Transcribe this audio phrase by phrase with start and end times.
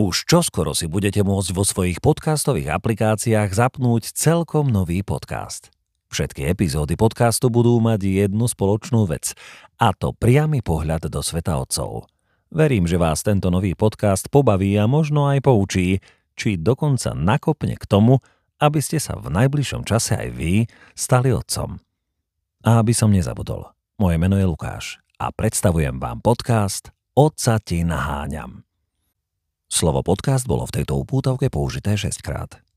[0.00, 5.68] Už čoskoro si budete môcť vo svojich podcastových aplikáciách zapnúť celkom nový podcast.
[6.08, 9.36] Všetky epizódy podcastu budú mať jednu spoločnú vec,
[9.76, 12.08] a to priamy pohľad do sveta otcov.
[12.48, 16.00] Verím, že vás tento nový podcast pobaví a možno aj poučí,
[16.32, 18.24] či dokonca nakopne k tomu,
[18.56, 20.64] aby ste sa v najbližšom čase aj vy
[20.96, 21.76] stali otcom.
[22.64, 23.68] A aby som nezabudol,
[24.00, 28.69] moje meno je Lukáš a predstavujem vám podcast Otca ti naháňam.
[29.70, 32.60] Slovo podcast bolo v tejto upútavke použité 6 krát.